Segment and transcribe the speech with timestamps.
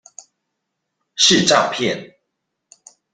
[1.13, 2.15] 是詐騙